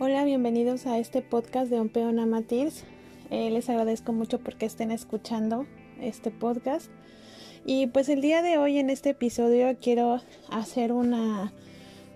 [0.00, 2.82] Hola, bienvenidos a este podcast de Ompeona Matirs.
[3.30, 5.66] Eh, les agradezco mucho porque estén escuchando
[6.00, 6.90] este podcast.
[7.64, 10.20] Y pues el día de hoy en este episodio quiero
[10.50, 11.52] hacer una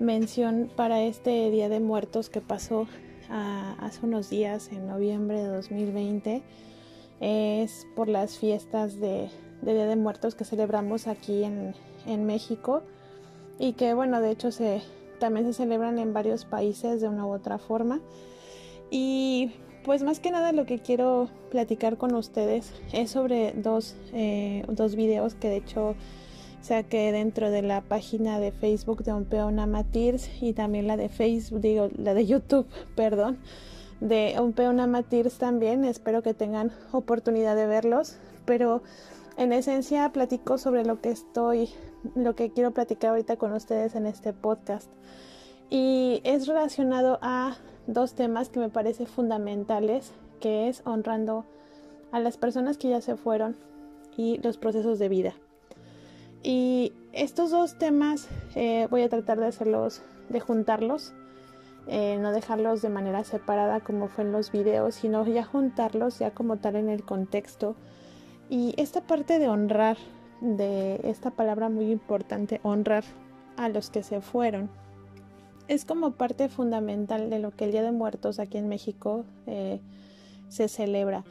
[0.00, 2.88] mención para este Día de Muertos que pasó
[3.30, 6.42] ah, hace unos días, en noviembre de 2020.
[7.20, 9.28] Es por las fiestas de,
[9.62, 12.82] Día de Muertos que celebramos aquí en México
[13.56, 14.82] y que bueno, de hecho se,
[15.18, 18.00] también se celebran en varios países de una u otra forma.
[18.90, 19.52] Y
[19.84, 24.96] pues más que nada lo que quiero platicar con ustedes es sobre dos, eh, dos
[24.96, 25.94] videos que de hecho
[26.60, 31.60] saqué dentro de la página de Facebook de Ompeona Matirs y también la de Facebook,
[31.60, 33.38] digo, la de YouTube, perdón,
[34.00, 35.84] de Ompeona Matirs también.
[35.84, 38.82] Espero que tengan oportunidad de verlos, pero
[39.38, 41.70] en esencia platico sobre lo que estoy,
[42.16, 44.90] lo que quiero platicar ahorita con ustedes en este podcast.
[45.70, 51.46] Y es relacionado a dos temas que me parecen fundamentales, que es honrando
[52.10, 53.56] a las personas que ya se fueron
[54.16, 55.34] y los procesos de vida.
[56.42, 61.14] Y estos dos temas eh, voy a tratar de hacerlos, de juntarlos,
[61.86, 66.32] eh, no dejarlos de manera separada como fue en los videos, sino ya juntarlos ya
[66.32, 67.76] como tal en el contexto.
[68.50, 69.96] Y esta parte de honrar,
[70.40, 73.04] de esta palabra muy importante, honrar
[73.56, 74.70] a los que se fueron,
[75.68, 79.80] es como parte fundamental de lo que el Día de Muertos aquí en México eh,
[80.48, 81.24] se celebra.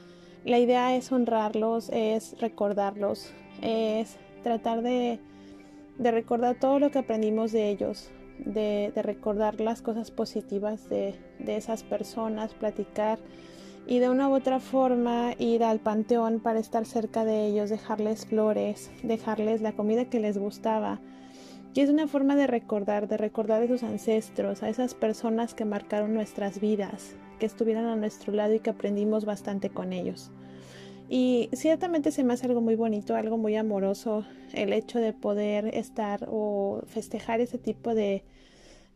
[0.45, 3.31] La idea es honrarlos, es recordarlos,
[3.61, 5.19] es tratar de,
[5.99, 8.11] recordar todo lo que aprendimos de ellos,
[8.45, 13.17] de, recordar las cosas positivas de, de, esas personas, platicar
[13.88, 18.25] y de una u otra forma ir al panteón para estar cerca de ellos, dejarles
[18.25, 20.99] flores, dejarles la comida que les gustaba,
[21.73, 25.64] y es una forma de recordar, de recordar a sus ancestros, a esas personas que
[25.64, 30.31] marcaron nuestras vidas, que estuvieron a nuestro lado y que aprendimos bastante con ellos.
[31.08, 35.67] Y ciertamente se me hace algo muy bonito, algo muy amoroso el hecho de poder
[35.73, 38.23] estar o festejar ese tipo de,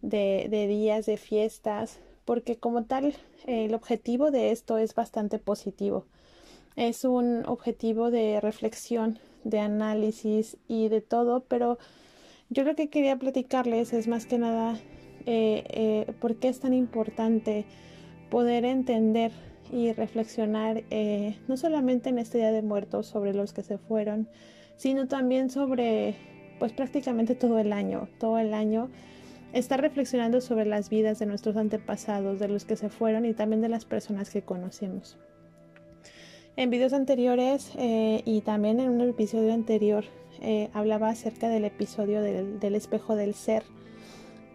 [0.02, 3.14] de, de días, de fiestas, porque como tal
[3.46, 6.06] el objetivo de esto es bastante positivo.
[6.76, 11.78] Es un objetivo de reflexión, de análisis y de todo, pero
[12.50, 14.78] yo lo que quería platicarles es más que nada
[15.26, 17.66] eh, eh, por qué es tan importante
[18.30, 19.32] poder entender
[19.72, 24.28] y reflexionar eh, no solamente en este Día de Muertos sobre los que se fueron,
[24.78, 26.16] sino también sobre
[26.60, 28.90] pues prácticamente todo el año, todo el año
[29.54, 33.62] estar reflexionando sobre las vidas de nuestros antepasados, de los que se fueron y también
[33.62, 35.18] de las personas que conocemos.
[36.58, 40.04] En videos anteriores y también en un episodio anterior
[40.42, 43.64] eh, hablaba acerca del episodio del, espejo del ser,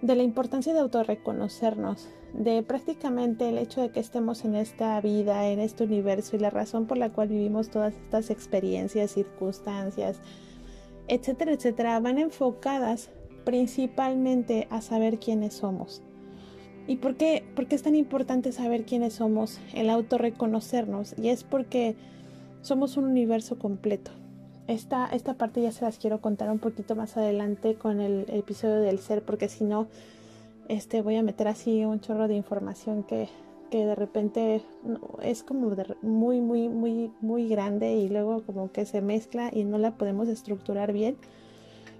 [0.03, 5.49] de la importancia de autorreconocernos, de prácticamente el hecho de que estemos en esta vida,
[5.49, 10.21] en este universo y la razón por la cual vivimos todas estas experiencias, circunstancias,
[11.09, 13.11] etcétera, etcétera, van enfocadas
[13.47, 16.03] principalmente a saber quiénes somos.
[16.89, 21.15] ¿Y por qué, por qué es tan importante saber quiénes somos, el autorreconocernos?
[21.17, 21.95] Y es porque
[22.61, 24.11] somos un universo completo.
[24.67, 28.81] Esta, esta parte ya se las quiero contar un poquito más adelante con el, episodio
[28.81, 29.87] del ser, porque si no,
[30.69, 33.29] este, voy a meter así un chorro de información que,
[33.71, 34.61] que de repente
[35.23, 39.79] es como muy, muy, muy, muy grande y luego como que se mezcla y no
[39.79, 41.17] la podemos estructurar bien.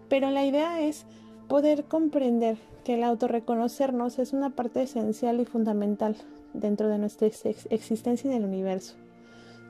[0.09, 1.07] Pero la idea es
[1.49, 6.17] poder comprender que el autorreconocernos es una parte esencial y fundamental
[6.53, 8.95] dentro de nuestra existencia en el universo.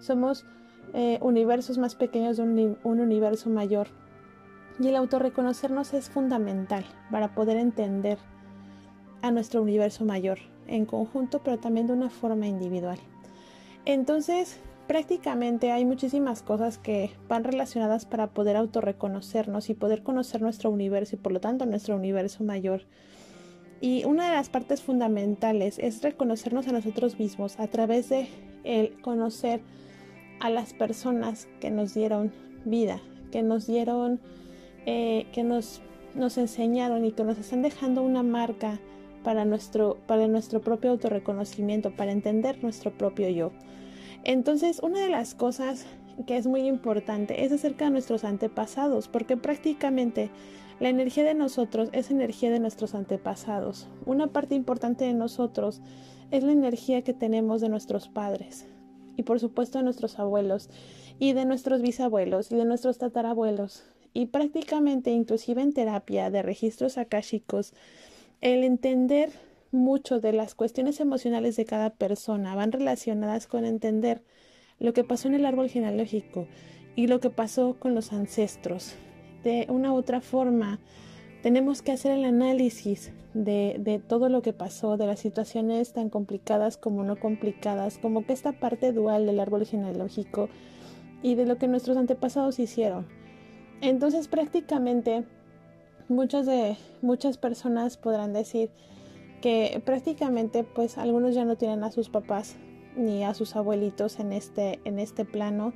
[0.00, 0.44] Somos
[0.94, 3.88] eh, universos más pequeños de un, universo mayor.
[4.78, 8.19] Y el autorreconocernos es fundamental para poder entender
[9.22, 12.98] a nuestro universo mayor en conjunto, pero también de una forma individual.
[13.84, 20.71] Entonces, prácticamente hay muchísimas cosas que van relacionadas para poder autorreconocernos y poder conocer nuestro
[20.71, 22.83] universo y por lo tanto nuestro universo mayor.
[23.80, 28.28] Y una de las partes fundamentales es reconocernos a nosotros mismos a través de
[28.65, 29.60] el conocer
[30.41, 32.32] a las personas que nos dieron
[32.65, 33.00] vida,
[33.30, 34.21] que nos dieron,
[34.86, 35.82] eh, que nos,
[36.15, 38.80] nos enseñaron y que nos están dejando una marca
[39.22, 43.53] para nuestro, para nuestro propio autorreconocimiento, para entender nuestro propio yo.
[44.28, 45.87] Entonces, una de las cosas
[46.27, 50.31] que es muy importante es acerca de nuestros antepasados, porque prácticamente
[50.81, 53.87] la energía de nosotros es energía de nuestros antepasados.
[54.05, 55.81] Una parte importante de nosotros
[56.33, 58.67] es la energía que tenemos de nuestros padres,
[59.17, 60.71] y por supuesto de nuestros abuelos
[61.21, 66.99] y de nuestros bisabuelos y de nuestros tatarabuelos y prácticamente inclusive en terapia de registros
[66.99, 67.75] akáshicos
[68.41, 69.31] el entender
[69.77, 74.23] mucho de las cuestiones emocionales de cada persona, van relacionadas con entender
[74.78, 76.49] lo que pasó en el árbol genealógico
[76.97, 78.95] y lo que pasó con los ancestros.
[79.45, 80.81] De una u otra forma,
[81.43, 86.11] tenemos que hacer el análisis de, de, todo lo que pasó, de las situaciones tan
[86.11, 90.49] complicadas como no complicadas, como que esta parte dual del árbol genealógico
[91.23, 93.07] y de lo que nuestros antepasados hicieron.
[93.81, 95.25] Entonces prácticamente
[96.09, 98.71] muchas de muchas personas podrán decir
[99.41, 102.56] que prácticamente pues algunos ya no tienen a sus papás
[102.97, 105.72] ni a sus abuelitos en este en este plano,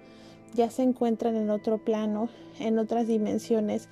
[0.54, 2.28] ya se encuentran en otro plano,
[2.58, 3.88] en otras dimensiones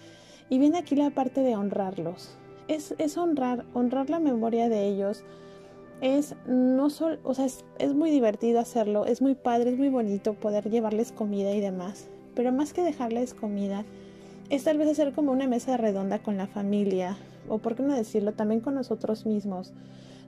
[0.50, 2.36] y viene aquí la parte de honrarlos.
[2.68, 5.24] Es, es honrar, honrar la memoria de ellos.
[6.00, 9.88] Es no solo, o sea, es, es muy divertido hacerlo, es muy padre, es muy
[9.88, 12.08] bonito poder llevarles comida y demás.
[12.34, 13.84] Pero más que dejarles comida,
[14.48, 17.16] es tal vez hacer como una mesa redonda con la familia,
[17.48, 19.72] o por qué no decirlo, también con nosotros mismos,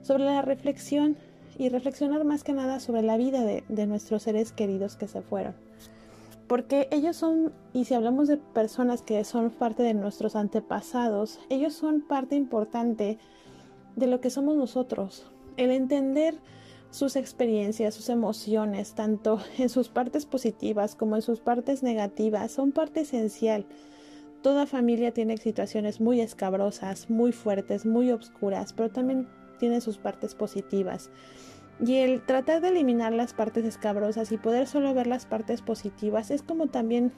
[0.01, 1.17] sobre la reflexión
[1.57, 5.21] y reflexionar más que nada sobre la vida de, de nuestros seres queridos que se
[5.21, 5.53] fueron.
[6.47, 11.73] Porque ellos son, y si hablamos de personas que son parte de nuestros antepasados, ellos
[11.73, 13.17] son parte importante
[13.95, 15.25] de lo que somos nosotros.
[15.57, 16.35] El entender
[16.89, 22.71] sus experiencias, sus emociones, tanto en sus partes positivas como en sus partes negativas, son
[22.71, 23.65] parte esencial
[24.41, 29.27] Toda familia tiene situaciones muy escabrosas, muy fuertes, muy oscuras, pero también
[29.59, 31.11] tiene sus partes positivas.
[31.85, 36.31] Y el tratar de eliminar las partes escabrosas y poder solo ver las partes positivas
[36.31, 37.11] es como también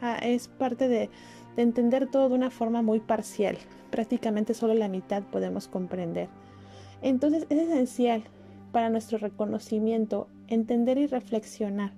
[0.00, 1.10] ah, es parte de,
[1.56, 3.58] de entender todo de una forma muy parcial.
[3.90, 6.28] Prácticamente solo la mitad podemos comprender.
[7.02, 8.24] Entonces es esencial
[8.72, 11.92] para nuestro reconocimiento entender y reflexionar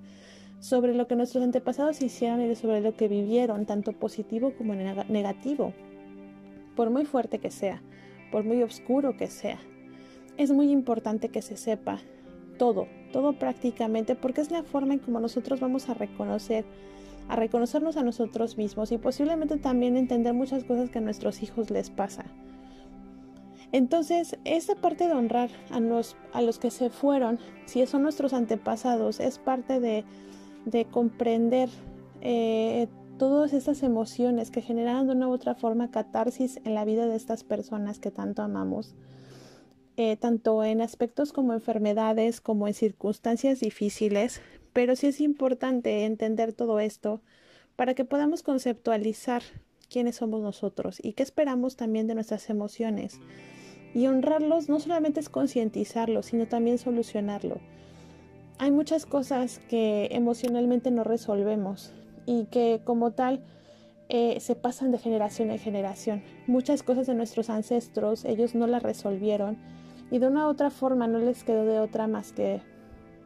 [0.62, 5.74] sobre lo que nuestros antepasados hicieron y sobre lo que vivieron, tanto positivo como negativo,
[6.76, 7.82] por muy fuerte que sea,
[8.30, 9.58] por muy oscuro que sea.
[10.36, 11.98] Es muy importante que se sepa
[12.58, 16.64] todo, todo prácticamente, porque es la forma en como nosotros vamos a reconocer,
[17.28, 21.70] a reconocernos a nosotros mismos y posiblemente también entender muchas cosas que a nuestros hijos
[21.70, 22.24] les pasa.
[23.72, 25.80] Entonces, esta parte de honrar a
[26.38, 30.04] a los que se fueron, si son nuestros antepasados, es parte de
[30.64, 31.68] de comprender
[32.20, 32.88] eh,
[33.18, 37.16] todas estas emociones que generan de una u otra forma catarsis en la vida de
[37.16, 38.94] estas personas que tanto amamos,
[39.96, 44.40] eh, tanto en aspectos como enfermedades, como en circunstancias difíciles,
[44.72, 47.20] pero sí es importante entender todo esto
[47.76, 49.42] para que podamos conceptualizar
[49.90, 53.20] quiénes somos nosotros y qué esperamos también de nuestras emociones.
[53.94, 57.60] Y honrarlos no solamente es concientizarlo, sino también solucionarlo
[58.62, 61.92] hay muchas cosas que emocionalmente no resolvemos
[62.26, 63.42] y que como tal
[64.08, 66.22] eh, se pasan de generación en generación.
[66.46, 69.58] Muchas cosas de nuestros ancestros ellos no las resolvieron
[70.12, 72.60] y de una u otra forma no les quedó de otra más que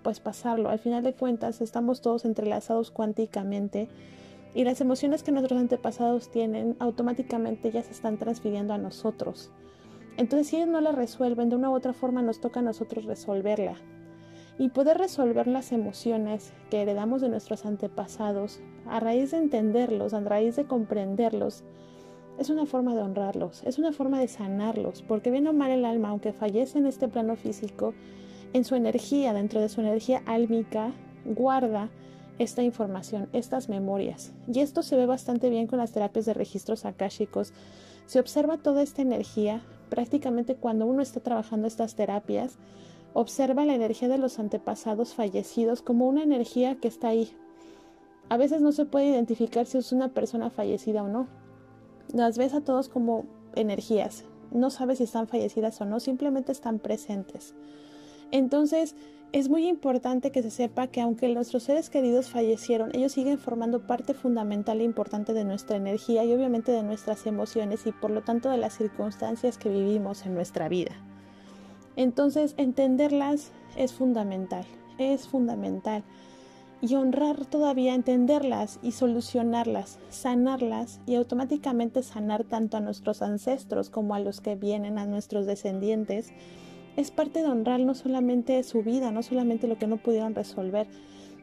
[0.03, 0.71] pues pasarlo.
[0.71, 3.88] Al final de cuentas estamos todos entrelazados cuánticamente
[4.55, 9.50] y las emociones que nuestros antepasados tienen automáticamente ya se están transfiriendo a nosotros.
[10.17, 13.05] Entonces si ellos no la resuelven, de una u otra forma nos toca a nosotros
[13.05, 13.77] resolverla
[14.58, 20.21] y poder resolver las emociones que heredamos de nuestros antepasados a raíz de entenderlos, a
[20.21, 21.64] raíz de comprenderlos,
[22.38, 25.85] es una forma de honrarlos, es una forma de sanarlos, porque bien o mal el
[25.85, 27.95] alma, aunque fallece en este plano físico,
[28.52, 30.92] en su energía, dentro de su energía álmica,
[31.25, 31.88] guarda
[32.38, 34.33] esta información, estas memorias.
[34.52, 37.52] Y esto se ve bastante bien con las terapias de registros akáshicos.
[38.04, 42.59] Se observa toda esta energía prácticamente cuando uno está trabajando estas terapias,
[43.18, 47.30] Observa la energía de los antepasados fallecidos como una energía que está ahí.
[48.28, 51.26] A veces no se puede identificar si es una persona fallecida o no.
[52.12, 54.25] Las ves a todos como energías.
[54.50, 57.54] No sabes si están fallecidas o no, simplemente están presentes.
[58.32, 58.94] Entonces,
[59.32, 63.87] es muy importante que se sepa que aunque nuestros seres queridos fallecieron, ellos siguen formando
[63.87, 68.20] parte fundamental e importante de nuestra energía y obviamente de nuestras emociones y por lo
[68.20, 70.94] tanto de las circunstancias que vivimos en nuestra vida.
[71.97, 74.65] Entonces, entenderlas es fundamental,
[74.99, 76.05] es fundamental.
[76.83, 84.15] Y honrar todavía, entenderlas y solucionarlas, sanarlas y automáticamente sanar tanto a nuestros ancestros como
[84.15, 86.33] a los que vienen, a nuestros descendientes,
[86.97, 90.87] es parte de honrar no solamente su vida, no solamente lo que no pudieron resolver,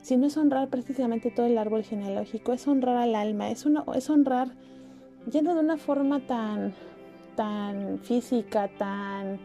[0.02, 4.50] sino es honrar prácticamente todo el árbol genealógico, es honrar al alma, es, es honrar
[5.32, 6.74] yendo de una forma tan,
[7.36, 9.40] tan física, tan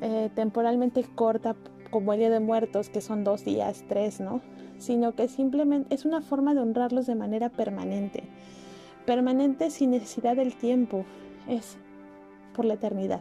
[0.00, 1.56] eh, temporalmente corta
[1.90, 4.40] como el Día de Muertos, que son dos días, tres, ¿no?
[4.78, 8.24] Sino que simplemente es una forma de honrarlos de manera permanente.
[9.06, 11.04] Permanente sin necesidad del tiempo,
[11.48, 11.78] es
[12.54, 13.20] por la eternidad.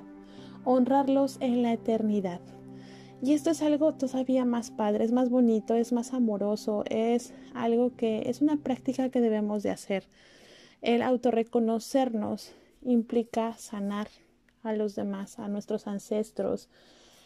[0.67, 2.41] honrarlos en la eternidad.
[3.22, 7.96] Y esto es algo todavía más padre, es más bonito, es más amoroso, es algo
[7.96, 10.08] que es una práctica que debemos de hacer.
[10.82, 14.08] El autorreconocernos implica sanar
[14.65, 16.69] a los demás, a nuestros ancestros.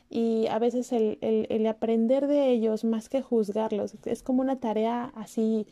[0.09, 5.11] Y a veces el, el aprender de ellos más que juzgarlos es como una tarea
[5.15, 5.67] así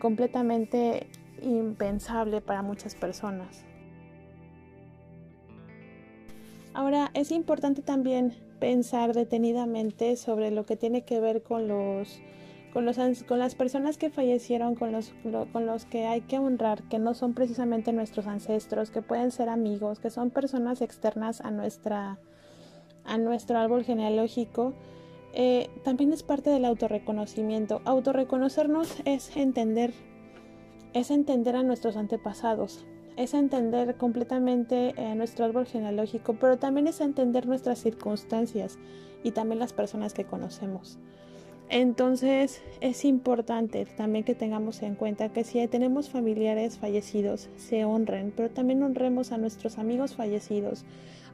[0.00, 1.06] completamente
[1.42, 3.64] impensable para muchas personas.
[6.74, 12.20] Ahora, es importante también pensar detenidamente sobre lo que tiene que ver con los
[12.72, 15.14] con, los, con las personas que fallecieron, con los,
[15.52, 19.48] con los que hay que honrar, que no son precisamente nuestros ancestros, que pueden ser
[19.48, 22.18] amigos, que son personas externas a, nuestra,
[23.04, 24.74] a nuestro árbol genealógico,
[25.32, 27.80] eh, también es parte del autorreconocimiento.
[27.84, 29.92] Autorreconocernos es entender,
[30.94, 37.00] es entender a nuestros antepasados, es entender completamente eh, nuestro árbol genealógico, pero también es
[37.00, 38.78] entender nuestras circunstancias
[39.22, 40.98] y también las personas que conocemos.
[41.70, 48.32] Entonces es importante también que tengamos en cuenta que si tenemos familiares fallecidos, se honren,
[48.34, 50.84] pero también honremos a nuestros amigos fallecidos,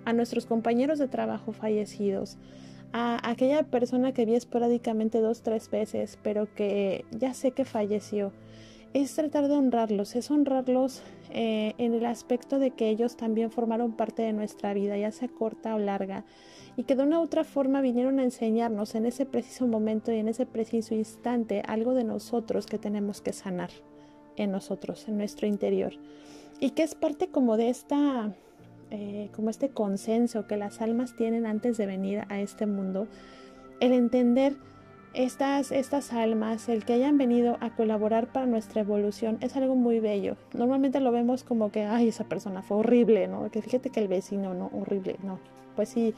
[0.05, 2.37] a nuestros compañeros de trabajo fallecidos,
[2.93, 8.33] a aquella persona que vi esporádicamente dos, tres veces, pero que ya sé que falleció.
[8.93, 13.93] Es tratar de honrarlos, es honrarlos eh, en el aspecto de que ellos también formaron
[13.93, 16.25] parte de nuestra vida, ya sea corta o larga,
[16.77, 20.19] y que de una u otra forma vinieron a enseñarnos en ese preciso momento y
[20.19, 23.71] en ese preciso instante algo de nosotros que tenemos que sanar
[24.37, 25.93] en nosotros, en nuestro interior,
[26.61, 28.35] y que es parte como de esta,
[28.91, 33.07] eh, como este consenso que las almas tienen antes de venir a este mundo,
[33.81, 34.57] el entender
[35.15, 40.01] estas, estas almas, el que hayan venido a colaborar para nuestra evolución es algo muy
[40.01, 40.37] bello.
[40.53, 43.49] Normalmente lo vemos como que, ay, esa persona fue horrible, ¿no?
[43.51, 45.39] Que fíjate que el vecino, no, horrible, no.
[45.77, 46.15] Pues sí,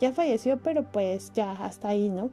[0.00, 2.30] ya falleció, pero pues ya, hasta ahí, ¿no?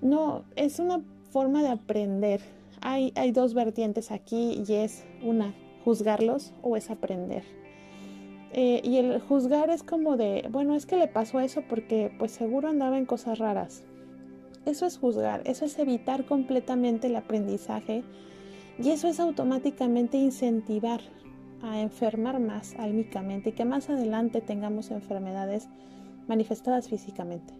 [0.00, 2.40] No, es una forma de aprender.
[2.80, 5.54] Hay, hay dos vertientes aquí y es una,
[5.84, 7.44] juzgarlos o es aprender.
[8.52, 12.32] Eh, y el juzgar es como de, bueno, es que le pasó eso porque pues
[12.32, 13.84] seguro andaba en cosas raras
[14.64, 18.04] eso es juzgar, eso es evitar completamente el aprendizaje
[18.78, 21.00] y eso es automáticamente incentivar
[21.62, 25.68] a enfermar más álmicamente y que más adelante tengamos enfermedades
[26.32, 27.54] manifestadas físicamente.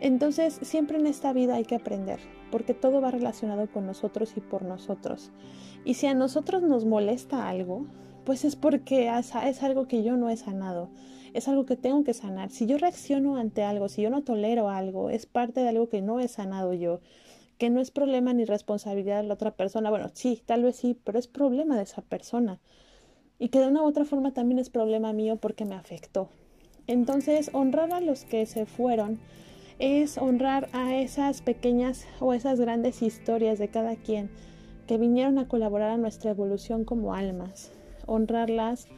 [0.00, 2.20] Entonces, siempre en esta vida hay que aprender,
[2.50, 5.30] porque todo va relacionado con nosotros y por nosotros.
[5.84, 7.86] Y si a nosotros nos molesta algo,
[8.24, 10.90] pues es porque es algo que yo no he sanado
[11.34, 12.50] es algo que tengo que sanar.
[12.50, 16.00] Si yo reacciono ante algo, si yo no tolero algo, es parte de algo que
[16.00, 17.00] no he sanado yo,
[17.58, 19.90] que no es problema ni responsabilidad de la otra persona.
[19.90, 22.60] Bueno, sí, tal vez sí, pero es problema de esa persona.
[23.38, 26.28] Y que de una u otra forma también es problema mío porque me afectó.
[26.86, 29.18] Entonces, honrar a los que se fueron
[29.78, 34.30] es honrar a esas pequeñas o esas grandes historias de cada quien
[34.86, 37.72] que vinieron a colaborar a nuestra evolución como almas.
[38.06, 38.88] Honrarlas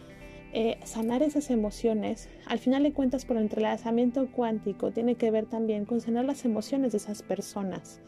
[0.58, 5.44] eh, sanar esas emociones, al final de cuentas por el entrelazamiento cuántico, tiene que ver
[5.44, 8.00] también con sanar las emociones de esas personas.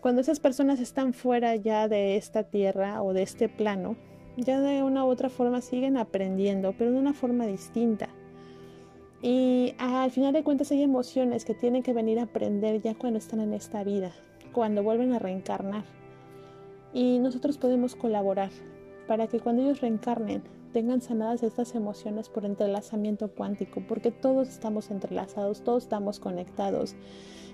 [0.00, 3.96] Cuando esas personas están fuera ya de esta tierra o de este plano,
[4.36, 8.08] ya de una u otra forma siguen aprendiendo, pero de una forma distinta.
[9.22, 13.20] Y al final de cuentas hay emociones que tienen que venir a aprender ya cuando
[13.20, 14.10] están en esta vida,
[14.52, 15.84] cuando vuelven a reencarnar.
[16.92, 18.50] Y nosotros podemos colaborar
[19.06, 24.90] para que cuando ellos reencarnen tengan sanadas estas emociones por entrelazamiento cuántico, porque todos estamos
[24.90, 26.96] entrelazados, todos estamos conectados.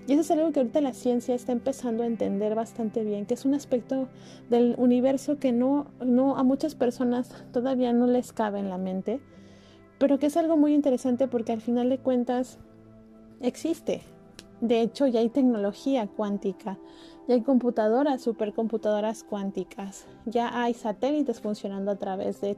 [0.06, 3.34] Y eso es algo que ahorita la ciencia está empezando a entender bastante bien, que
[3.34, 4.08] es un aspecto
[4.48, 9.20] del universo que no, no a muchas personas todavía no les cabe en la mente,
[9.98, 12.58] pero que es algo muy interesante porque al final de cuentas
[13.40, 14.02] existe.
[14.60, 16.78] De hecho, ya hay tecnología cuántica
[17.28, 22.56] ya hay computadoras, supercomputadoras cuánticas, ya hay satélites funcionando a través de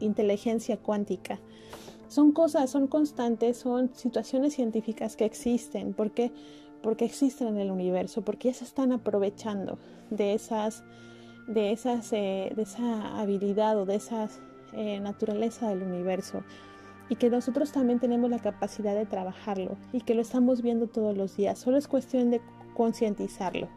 [0.00, 1.38] inteligencia cuántica.
[2.08, 5.94] Son cosas, son constantes, son situaciones científicas que existen.
[5.94, 6.32] ¿Por qué?
[6.82, 9.78] Porque existen en el universo, porque ya se están aprovechando
[10.10, 10.82] de esas,
[11.46, 14.28] de esas, eh, de esa habilidad o de esa
[14.72, 16.42] eh, naturaleza del universo
[17.08, 21.16] y que nosotros también tenemos la capacidad de trabajarlo y que lo estamos viendo todos
[21.16, 21.58] los días.
[21.58, 22.40] Solo es cuestión de
[22.74, 23.68] concientizarlo.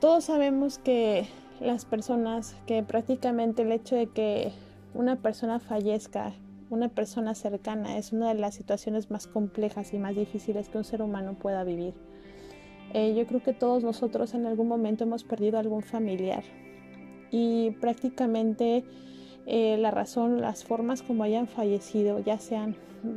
[0.00, 1.26] Todos sabemos que
[1.60, 4.52] las personas, que prácticamente el hecho de que
[4.94, 6.32] una persona fallezca,
[6.68, 10.84] una persona cercana, es una de las situaciones más complejas y más difíciles que un
[10.84, 11.94] ser humano pueda vivir.
[12.92, 16.44] Eh, yo creo que todos nosotros en algún momento hemos perdido algún familiar
[17.30, 18.84] y prácticamente
[19.46, 22.76] eh, la razón, las formas como hayan fallecido, ya sean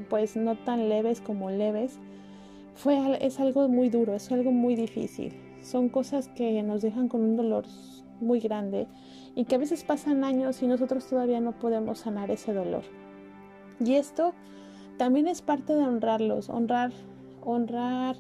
[0.09, 1.99] pues no tan leves como leves,
[2.75, 5.33] fue, es algo muy duro, es algo muy difícil.
[5.61, 7.65] Son cosas que nos dejan con un dolor
[8.21, 8.87] muy grande
[9.35, 12.83] y que a veces pasan años y nosotros todavía no podemos sanar ese dolor.
[13.83, 14.33] Y esto
[14.97, 16.91] también es parte de honrarlos, honrar,
[17.41, 18.17] honrar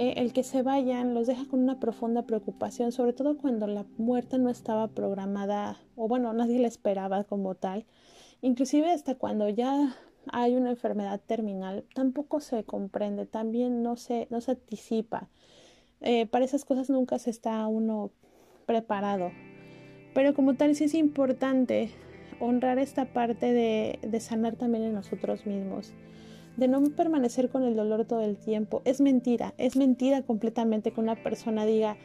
[0.00, 3.84] eh, el que se vayan los deja con una profunda preocupación, sobre todo cuando la
[3.96, 7.84] muerte no estaba programada o bueno, nadie la esperaba como tal.
[8.40, 9.96] Inclusive hasta cuando ya
[10.30, 15.30] hay una enfermedad terminal, tampoco se comprende, también no se, no se anticipa.
[16.00, 18.12] Eh, para esas cosas nunca se está uno
[18.66, 19.32] preparado.
[20.14, 21.90] Pero como tal sí es importante
[22.38, 25.92] honrar esta parte de, de sanar también en nosotros mismos
[26.58, 28.82] de no permanecer con el dolor todo el tiempo.
[28.84, 31.96] Es mentira, es mentira completamente que una persona diga,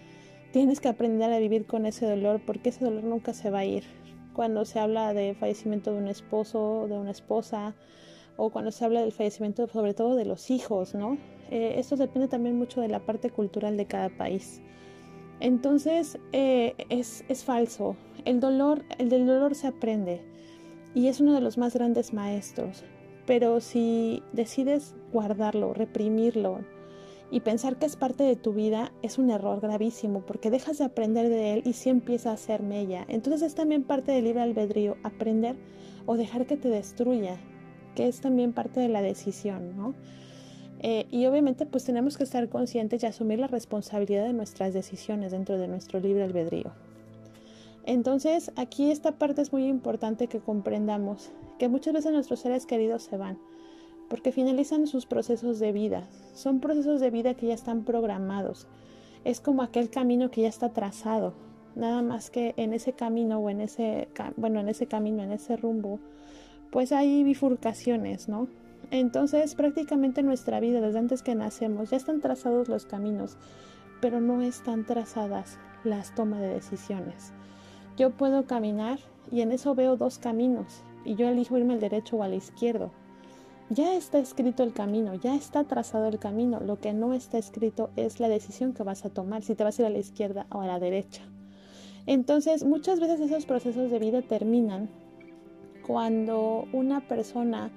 [0.52, 3.66] tienes que aprender a vivir con ese dolor porque ese dolor nunca se va a
[3.66, 3.84] ir.
[4.34, 7.74] Cuando se habla de fallecimiento de un esposo, de una esposa,
[8.38, 11.18] o cuando se habla del fallecimiento sobre todo de los hijos, ¿no?
[11.50, 14.62] Eh, esto depende también mucho de la parte cultural de cada país.
[15.40, 17.96] Entonces eh, es, es falso.
[18.26, 20.22] El dolor, el del dolor se aprende
[20.94, 22.84] y es uno de los más grandes maestros.
[23.26, 26.60] Pero si decides guardarlo, reprimirlo
[27.32, 30.86] y pensar que es parte de tu vida, es un error gravísimo porque dejas de
[30.86, 33.06] aprender de él y sí empieza a ser mella.
[33.08, 35.56] Entonces es también parte del libre albedrío, aprender
[36.06, 37.38] o dejar que te destruya,
[37.96, 39.96] que es también parte de la decisión, ¿no?
[40.80, 45.32] Eh, y obviamente pues tenemos que estar conscientes y asumir la responsabilidad de nuestras decisiones
[45.32, 46.74] dentro de nuestro libre albedrío.
[47.86, 53.04] Entonces, aquí esta parte es muy importante que comprendamos que muchas veces nuestros seres queridos
[53.04, 53.38] se van
[54.14, 56.08] porque finalizan sus procesos de vida.
[56.36, 58.68] Son procesos de vida que ya están programados.
[59.24, 61.34] Es como aquel camino que ya está trazado.
[61.76, 65.58] Nada más que en ese camino o en ese, bueno, en ese camino, en ese
[65.58, 66.00] rumbo,
[66.72, 68.48] pues hay bifurcaciones, ¿no?
[68.92, 73.38] Entonces, prácticamente nuestra vida, desde antes que nacemos, ya están trazados los caminos,
[74.02, 77.34] pero no están trazadas las tomas de decisiones.
[77.96, 79.00] Yo puedo caminar
[79.32, 82.92] y en eso veo dos caminos y yo elijo irme al derecho o al izquierdo.
[83.70, 86.60] Ya está escrito el camino, ya está trazado el camino.
[86.60, 89.78] Lo que no está escrito es la decisión que vas a tomar, si te vas
[89.78, 91.22] a ir a la izquierda o a la derecha.
[92.06, 94.90] Entonces, muchas veces esos procesos de vida terminan
[95.86, 97.72] cuando una persona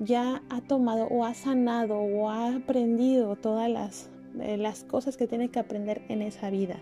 [0.00, 5.26] ya ha tomado o ha sanado o ha aprendido todas las, eh, las cosas que
[5.26, 6.76] tiene que aprender en esa vida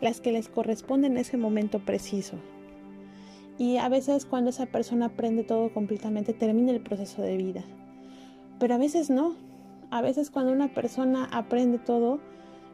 [0.00, 2.36] las que les corresponden en ese momento preciso.
[3.58, 7.64] Y a veces cuando esa persona aprende todo completamente termina el proceso de vida.
[8.58, 9.36] Pero a veces no.
[9.90, 12.20] A veces cuando una persona aprende todo,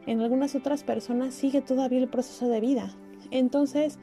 [0.07, 2.95] en algunas otras personas sigue todavía el proceso de vida.
[3.29, 3.99] Entonces,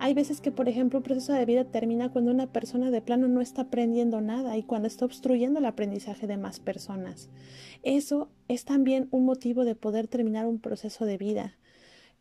[0.00, 3.26] hay veces que, por ejemplo, un proceso de vida termina cuando una persona de plano
[3.26, 7.30] no está aprendiendo nada y cuando está obstruyendo el aprendizaje de más personas.
[7.82, 11.54] Eso es también un motivo de poder terminar un proceso de vida.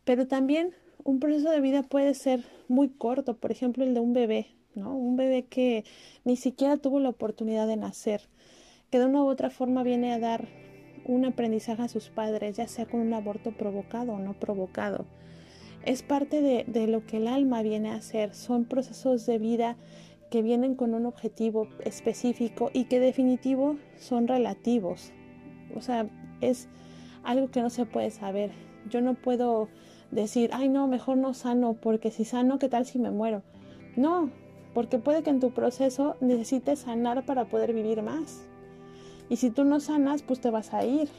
[0.08, 4.14] Pero también un proceso de vida puede ser muy corto, por ejemplo el de un
[4.14, 4.96] bebé, ¿no?
[4.96, 5.84] Un bebé que
[6.24, 8.22] ni siquiera tuvo la oportunidad de nacer,
[8.90, 10.48] que de una u otra forma viene a dar
[11.04, 15.06] un aprendizaje a sus padres, ya sea con un aborto provocado o no provocado.
[15.84, 19.76] Es parte de, de lo que el alma viene a hacer, son procesos de vida
[20.32, 25.12] que vienen con un objetivo específico y que definitivo son relativos.
[25.76, 26.70] O sea, es
[27.24, 28.52] algo que no se puede saber.
[28.90, 29.68] Yo no puedo
[30.12, 33.44] decir, ay no, mejor no sano, porque si sano, ¿qué tal si me muero?
[33.96, 34.30] No,
[34.74, 38.48] porque puede que en tu proceso necesites sanar para poder vivir más.
[39.30, 41.10] Y si tú no sanas, pues te vas a ir.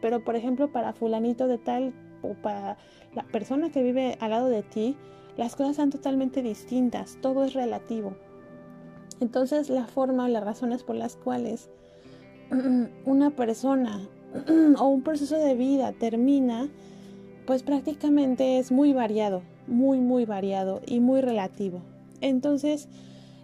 [0.00, 2.76] Pero por ejemplo, para fulanito de tal o para
[3.14, 4.96] la persona que vive al lado de ti,
[5.36, 8.14] las cosas son totalmente distintas, todo es relativo.
[9.20, 11.70] Entonces la forma o las razones por las cuales
[13.04, 14.00] una persona
[14.78, 16.68] o un proceso de vida termina
[17.46, 21.82] pues prácticamente es muy variado, muy, muy variado y muy relativo.
[22.20, 22.88] Entonces,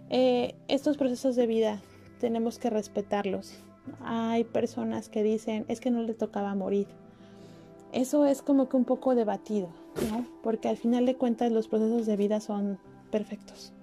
[0.09, 1.81] eh, estos procesos de vida
[2.19, 3.53] tenemos que respetarlos.
[4.01, 6.87] Hay personas que dicen, es que no le tocaba morir.
[7.93, 9.69] Eso es como que un poco debatido,
[10.11, 10.25] ¿no?
[10.43, 12.79] Porque al final de cuentas los procesos de vida son
[13.11, 13.73] perfectos.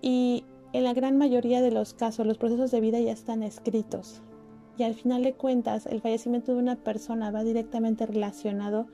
[0.00, 4.22] Y en la gran mayoría de los casos los procesos de vida ya están escritos.
[4.76, 8.86] Y al final de cuentas el fallecimiento de una persona va directamente relacionado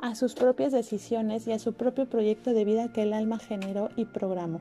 [0.00, 3.88] a sus propias decisiones y a su propio proyecto de vida que el alma generó
[3.96, 4.60] y programó.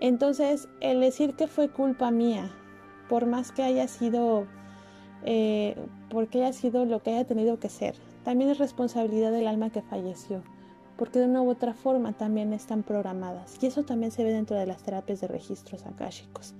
[0.00, 2.50] Entonces, el decir que fue culpa mía,
[3.08, 4.46] por más que haya sido,
[6.10, 9.82] porque haya sido lo que haya tenido que ser, también es responsabilidad del alma que
[9.82, 10.42] falleció,
[10.96, 13.56] porque de una u otra forma también están programadas.
[13.62, 16.54] Y eso también se ve dentro de las terapias de registros akáshicos.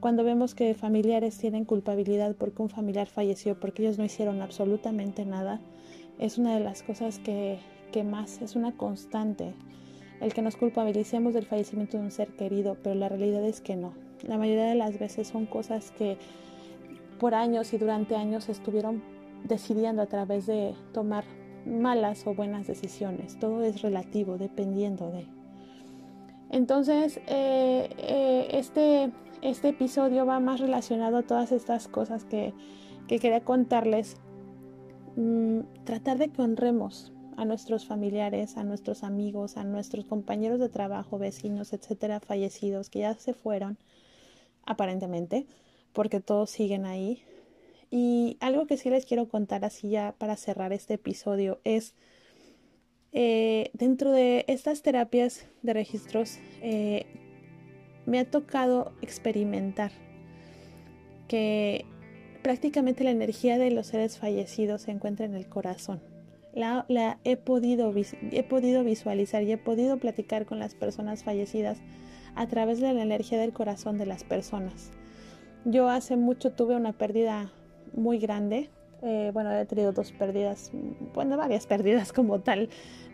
[0.00, 5.24] Cuando vemos que familiares tienen culpabilidad porque un familiar falleció, porque ellos no hicieron absolutamente
[5.24, 5.60] nada,
[6.18, 7.58] es una de las cosas que,
[7.92, 9.54] que más es una constante.
[10.20, 13.76] El que nos culpabilicemos del fallecimiento de un ser querido, pero la realidad es que
[13.76, 13.92] no.
[14.26, 16.18] La mayoría de las veces son cosas que
[17.20, 19.02] por años y durante años estuvieron
[19.44, 21.24] decidiendo a través de tomar
[21.66, 23.38] malas o buenas decisiones.
[23.38, 25.26] Todo es relativo, dependiendo de.
[26.50, 29.10] Entonces, eh, eh, este,
[29.42, 32.54] este episodio va más relacionado a todas estas cosas que,
[33.06, 34.16] quería contarles.
[35.16, 40.68] Mm, tratar de que honremos a nuestros familiares, a nuestros amigos, a nuestros compañeros de
[40.68, 43.78] trabajo, vecinos, etcétera, fallecidos que ya se fueron,
[44.66, 45.46] aparentemente,
[45.92, 47.22] porque todos siguen ahí.
[47.90, 51.94] Y algo que sí les quiero contar así ya para cerrar este episodio es,
[53.12, 57.06] eh, dentro de estas terapias de registros, eh,
[58.04, 59.92] me ha tocado experimentar
[61.28, 61.84] que
[62.42, 66.00] prácticamente la energía de los seres fallecidos se encuentra en el corazón.
[66.54, 67.94] La, he, podido,
[68.32, 71.78] he podido visualizar y he podido platicar con las personas fallecidas
[72.34, 74.90] a través de la energía del corazón de las personas.
[75.64, 77.52] Yo hace mucho tuve una pérdida
[77.94, 78.70] muy grande.
[79.02, 80.72] Eh, bueno, he tenido dos pérdidas,
[81.14, 82.68] bueno, varias pérdidas como tal,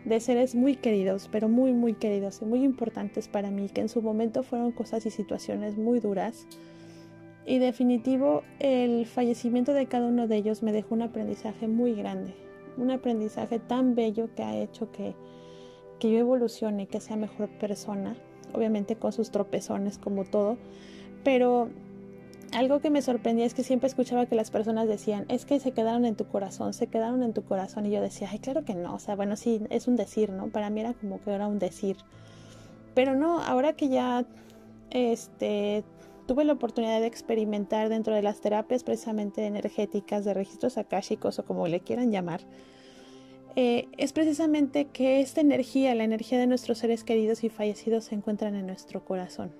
[0.05, 3.89] de seres muy queridos, pero muy, muy queridos y muy importantes para mí, que en
[3.89, 6.47] su momento fueron cosas y situaciones muy duras.
[7.45, 12.33] Y definitivo, el fallecimiento de cada uno de ellos me dejó un aprendizaje muy grande,
[12.77, 15.15] un aprendizaje tan bello que ha hecho que,
[15.99, 18.15] que yo evolucione, que sea mejor persona,
[18.53, 20.57] obviamente con sus tropezones como todo,
[21.23, 21.69] pero
[22.51, 25.71] algo que me sorprendía es que siempre escuchaba que las personas decían, es que se
[25.71, 27.85] quedaron en tu corazón, se quedaron en tu corazón.
[27.85, 28.95] Y yo decía, ay, claro que no.
[28.95, 30.47] O sea, bueno, sí, es un decir, ¿no?
[30.47, 31.97] Para mí era como que era un decir.
[32.93, 34.25] Pero no, ahora que ya
[34.89, 35.83] este,
[36.25, 41.45] tuve la oportunidad de experimentar dentro de las terapias precisamente energéticas, de registros akáshicos o
[41.45, 42.41] como le quieran llamar,
[43.55, 48.15] eh, es precisamente que esta energía, la energía de nuestros seres queridos y fallecidos se
[48.15, 49.51] encuentran en nuestro corazón.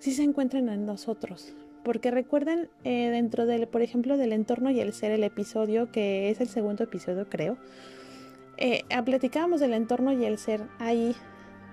[0.00, 4.80] Sí se encuentran en nosotros, porque recuerden eh, dentro del, por ejemplo, del entorno y
[4.80, 7.56] el ser, el episodio, que es el segundo episodio creo,
[8.56, 11.14] eh, platicábamos del entorno y el ser, ahí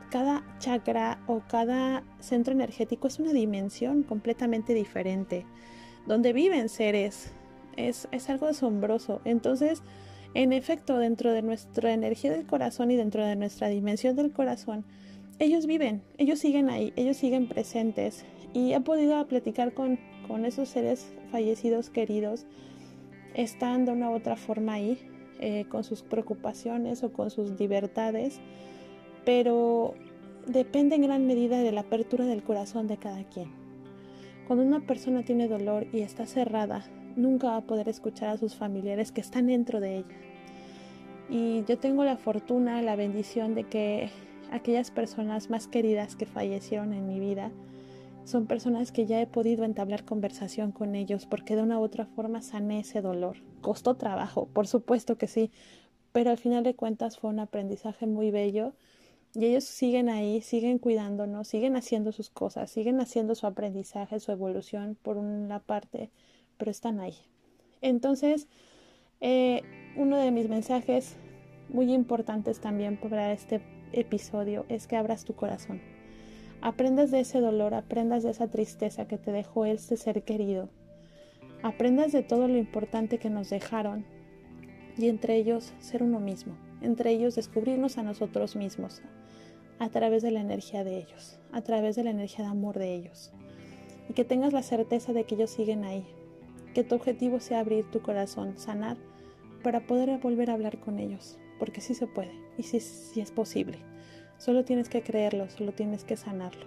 [0.09, 5.45] cada chakra o cada centro energético es una dimensión completamente diferente,
[6.07, 7.31] donde viven seres,
[7.77, 9.21] es, es algo asombroso.
[9.25, 9.83] Entonces,
[10.33, 14.85] en efecto, dentro de nuestra energía del corazón y dentro de nuestra dimensión del corazón,
[15.39, 18.25] ellos viven, ellos siguen ahí, ellos siguen presentes.
[18.53, 22.45] Y he podido platicar con, con esos seres fallecidos queridos,
[23.33, 24.99] están de una u otra forma ahí,
[25.39, 28.41] eh, con sus preocupaciones o con sus libertades,
[29.25, 29.93] pero
[30.47, 33.51] depende en gran medida de la apertura del corazón de cada quien.
[34.47, 38.55] Cuando una persona tiene dolor y está cerrada, nunca va a poder escuchar a sus
[38.55, 40.17] familiares que están dentro de ella.
[41.29, 44.09] Y yo tengo la fortuna, la bendición de que
[44.51, 47.51] aquellas personas más queridas que fallecieron en mi vida,
[48.25, 52.05] son personas que ya he podido entablar conversación con ellos porque de una u otra
[52.05, 53.37] forma sané ese dolor.
[53.61, 55.51] Costó trabajo, por supuesto que sí,
[56.11, 58.73] pero al final de cuentas fue un aprendizaje muy bello
[59.33, 64.31] y ellos siguen ahí, siguen cuidándonos, siguen haciendo sus cosas, siguen haciendo su aprendizaje, su
[64.31, 66.09] evolución por una parte,
[66.57, 67.15] pero están ahí.
[67.81, 68.47] Entonces,
[69.21, 69.61] eh,
[69.95, 71.15] uno de mis mensajes
[71.69, 73.61] muy importantes también para este
[73.91, 75.81] episodio es que abras tu corazón
[76.61, 80.69] Aprendas de ese dolor, aprendas de esa tristeza que te dejó este ser querido.
[81.63, 84.05] Aprendas de todo lo importante que nos dejaron
[84.97, 89.01] y entre ellos ser uno mismo, entre ellos descubrirnos a nosotros mismos
[89.79, 92.93] a través de la energía de ellos, a través de la energía de amor de
[92.95, 93.31] ellos.
[94.09, 96.05] Y que tengas la certeza de que ellos siguen ahí,
[96.73, 98.97] que tu objetivo sea abrir tu corazón, sanar,
[99.63, 103.31] para poder volver a hablar con ellos, porque sí se puede y sí, sí es
[103.31, 103.77] posible.
[104.37, 106.65] Solo tienes que creerlo, solo tienes que sanarlo.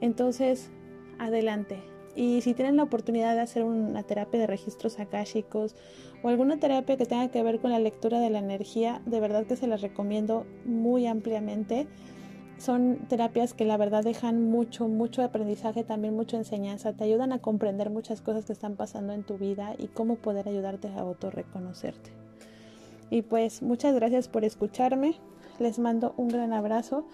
[0.00, 0.70] Entonces,
[1.18, 1.78] adelante.
[2.16, 5.76] Y si tienen la oportunidad de hacer una terapia de registros akáshicos
[6.22, 9.44] o alguna terapia que tenga que ver con la lectura de la energía, de verdad
[9.44, 11.86] que se las recomiendo muy ampliamente.
[12.56, 17.40] Son terapias que la verdad dejan mucho, mucho aprendizaje, también mucha enseñanza, te ayudan a
[17.40, 22.12] comprender muchas cosas que están pasando en tu vida y cómo poder ayudarte a autorreconocerte.
[23.10, 25.16] Y pues muchas gracias por escucharme.
[25.58, 27.06] Les mando un gran abrazo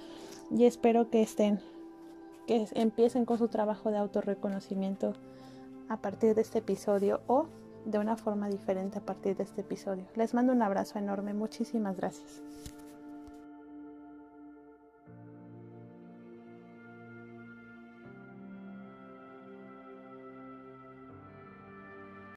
[0.57, 1.61] y espero que estén,
[2.47, 5.15] que empiecen con su trabajo de autorreconocimiento
[5.89, 7.47] a partir de este episodio o
[7.85, 10.05] de una forma diferente a partir de este episodio.
[10.15, 11.35] Les mando un abrazo enorme.
[11.35, 12.43] Muchísimas gracias.